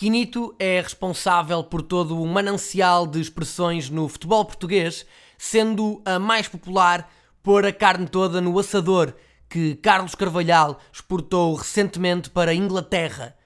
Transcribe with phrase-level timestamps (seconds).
[0.00, 5.04] Quinito é responsável por todo o manancial de expressões no futebol português,
[5.36, 7.12] sendo a mais popular
[7.42, 9.12] pôr a carne toda no assador
[9.46, 13.36] que Carlos Carvalhal exportou recentemente para a Inglaterra.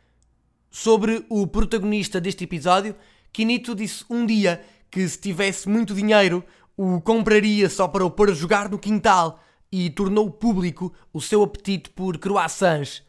[0.70, 2.94] Sobre o protagonista deste episódio,
[3.32, 6.44] Quinito disse um dia que se tivesse muito dinheiro
[6.76, 9.40] o compraria só para o pôr a jogar no quintal
[9.72, 13.02] e tornou público o seu apetite por croissants.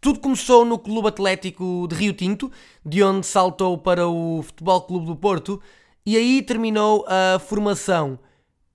[0.00, 2.50] Tudo começou no Clube Atlético de Rio Tinto,
[2.82, 5.60] de onde saltou para o Futebol Clube do Porto
[6.06, 8.18] e aí terminou a formação.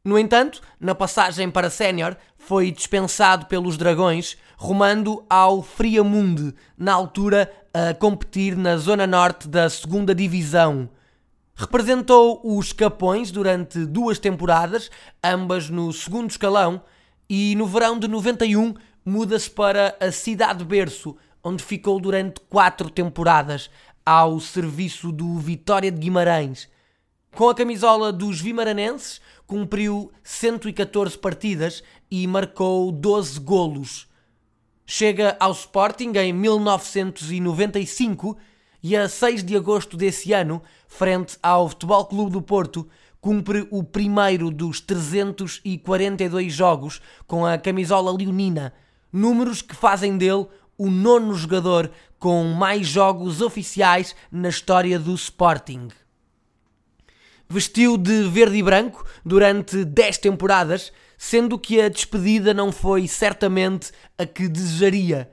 [0.03, 7.51] No entanto, na passagem para sénior, foi dispensado pelos Dragões, rumando ao Friamunde, na altura
[7.73, 10.87] a competir na zona norte da segunda Divisão.
[11.55, 14.91] Representou os Capões durante duas temporadas,
[15.23, 16.83] ambas no segundo escalão,
[17.27, 18.75] e no verão de 91
[19.05, 23.69] muda-se para a Cidade Berço, onde ficou durante quatro temporadas,
[24.03, 26.67] ao serviço do Vitória de Guimarães.
[27.35, 34.07] Com a camisola dos Vimaranenses, cumpriu 114 partidas e marcou 12 golos.
[34.85, 38.37] Chega ao Sporting em 1995
[38.81, 42.87] e a 6 de agosto desse ano, frente ao Futebol Clube do Porto,
[43.19, 48.71] cumpre o primeiro dos 342 jogos com a camisola leonina,
[49.15, 50.45] números que fazem dele
[50.77, 55.87] o nono jogador com mais jogos oficiais na história do Sporting.
[57.47, 63.91] Vestiu de verde e branco durante 10 temporadas, sendo que a despedida não foi certamente
[64.17, 65.31] a que desejaria.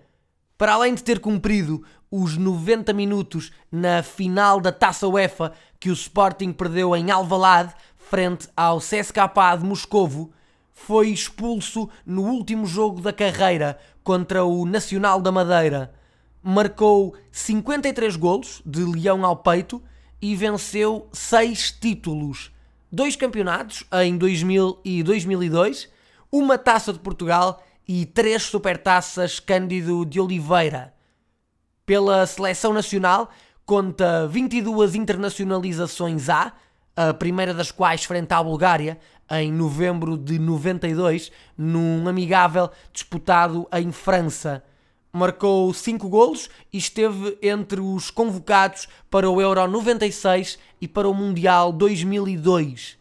[0.57, 5.95] Para além de ter cumprido os 90 minutos na final da Taça UEFA que o
[5.95, 10.33] Sporting perdeu em Alvalade frente ao CSKA de Moscovo,
[10.73, 15.95] foi expulso no último jogo da carreira contra o Nacional da Madeira.
[16.43, 19.83] Marcou 53 golos de leão ao peito
[20.21, 22.51] e venceu 6 títulos.
[22.91, 25.89] Dois campeonatos em 2000 e 2002,
[26.31, 30.93] uma Taça de Portugal e três supertaças Cândido de Oliveira
[31.85, 33.31] pela seleção nacional,
[33.67, 36.53] conta 22 internacionalizações A,
[36.97, 38.99] a primeira das quais frente à Bulgária,
[39.31, 44.63] em novembro de 92, num amigável disputado em França.
[45.13, 51.15] Marcou 5 golos e esteve entre os convocados para o Euro 96 e para o
[51.15, 52.99] Mundial 2002.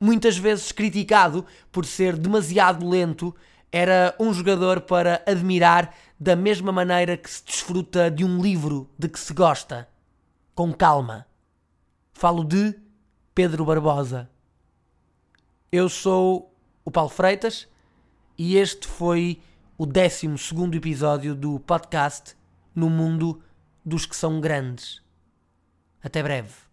[0.00, 3.34] Muitas vezes criticado por ser demasiado lento,
[3.70, 9.08] era um jogador para admirar da mesma maneira que se desfruta de um livro de
[9.08, 9.88] que se gosta,
[10.54, 11.26] com calma.
[12.12, 12.74] Falo de
[13.38, 14.28] Pedro Barbosa.
[15.70, 16.52] Eu sou
[16.84, 17.68] o Paulo Freitas
[18.36, 19.40] e este foi
[19.78, 20.26] o 12
[20.74, 22.36] episódio do podcast
[22.74, 23.40] No Mundo
[23.84, 25.00] dos que são grandes.
[26.02, 26.67] Até breve.